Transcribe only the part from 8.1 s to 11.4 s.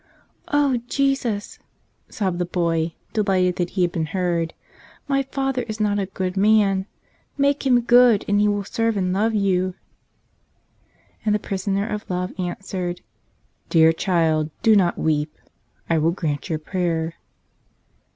and he will serve and love You." And the